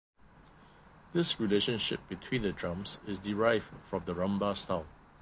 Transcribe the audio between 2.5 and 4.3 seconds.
drums is derived from the